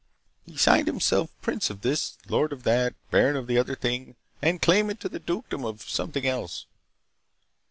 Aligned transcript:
He 0.47 0.57
signed 0.57 0.87
himself 0.87 1.29
prince 1.43 1.69
of 1.69 1.81
this, 1.81 2.17
lord 2.27 2.51
of 2.53 2.63
that, 2.63 2.95
baron 3.11 3.35
of 3.35 3.45
the 3.45 3.59
other 3.59 3.75
thing 3.75 4.15
and 4.41 4.59
claimant 4.59 4.99
to 5.01 5.09
the 5.09 5.19
dukedom 5.19 5.63
of 5.63 5.87
something 5.87 6.25
else. 6.25 6.65